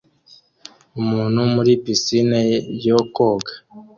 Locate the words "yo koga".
2.87-3.53